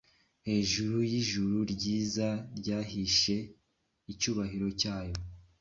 [0.49, 3.35] Hejuru yijuru ryiza ryahishe
[4.11, 5.15] icyubahiro cyayo